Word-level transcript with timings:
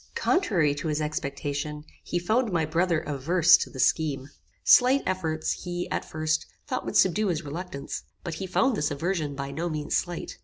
Contrary 0.15 0.73
to 0.73 0.87
his 0.87 0.99
expectation 0.99 1.85
he 2.03 2.17
found 2.17 2.51
my 2.51 2.65
brother 2.65 3.01
averse 3.01 3.55
to 3.55 3.69
the 3.69 3.79
scheme. 3.79 4.31
Slight 4.63 5.03
efforts, 5.05 5.63
he, 5.63 5.87
at 5.91 6.05
first, 6.09 6.47
thought 6.65 6.85
would 6.85 6.97
subdue 6.97 7.27
his 7.27 7.45
reluctance; 7.45 8.01
but 8.23 8.33
he 8.41 8.47
found 8.47 8.75
this 8.75 8.89
aversion 8.89 9.35
by 9.35 9.51
no 9.51 9.69
means 9.69 9.95
slight. 9.95 10.39